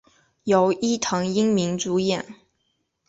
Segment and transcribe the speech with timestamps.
[0.45, 2.25] 由伊藤英明主演。